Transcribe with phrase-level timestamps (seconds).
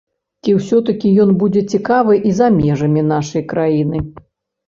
[0.45, 3.97] Ці ўсё-такі ён будзе цікавы і за межамі нашай краіны?